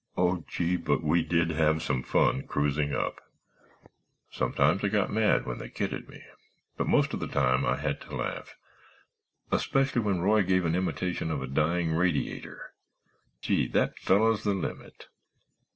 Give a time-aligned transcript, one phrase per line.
[0.17, 3.21] Oh, gee, but we did have some fun cruising up.
[4.31, 6.23] Sometimes I got mad when they kidded me,
[6.75, 11.43] but most of the time I had to laugh—especially when Roy gave an imitation of
[11.43, 15.05] a dying radiator—gee, that feller's the limit!"